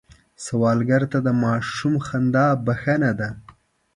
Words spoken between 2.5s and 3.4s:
بښنه ده